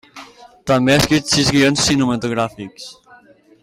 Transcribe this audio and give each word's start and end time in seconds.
També 0.71 0.95
ha 0.95 1.01
escrit 1.03 1.29
sis 1.35 1.53
guions 1.57 1.85
cinematogràfics. 1.91 2.93